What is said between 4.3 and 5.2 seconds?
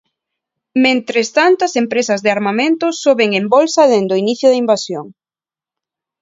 da invasión.